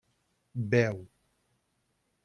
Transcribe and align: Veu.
Veu. 0.71 0.97